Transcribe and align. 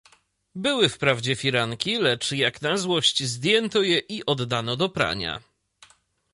"Były 0.55 0.89
wprawdzie 0.89 1.35
firanki, 1.35 1.95
lecz 1.97 2.31
jak 2.31 2.61
na 2.61 2.77
złość, 2.77 3.23
zdjęto 3.23 3.81
je 3.81 3.97
i 3.99 4.25
oddano 4.25 4.75
do 4.75 4.89
prania." 4.89 5.41